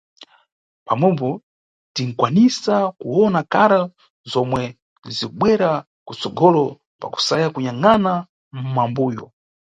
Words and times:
Pomwepo 0.85 1.29
tinʼkwanisa 1.95 2.75
kuwona 2.99 3.39
karo 3.53 3.81
zomwe 4.31 4.61
zikubwera 5.15 5.69
kutsogolo 6.05 6.63
pakusaya 6.99 7.47
kunyangʼana 7.53 8.11
mʼmambuyo. 8.61 9.25